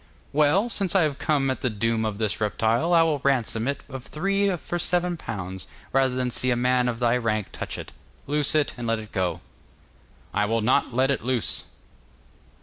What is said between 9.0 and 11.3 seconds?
go.' 'I will not let it